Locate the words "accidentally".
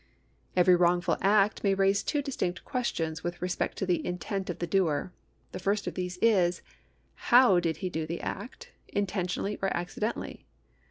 9.77-10.47